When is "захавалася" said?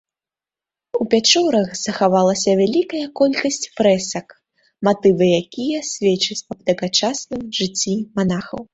1.81-2.55